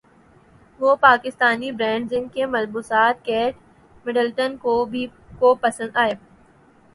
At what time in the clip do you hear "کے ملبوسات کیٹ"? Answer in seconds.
2.33-3.55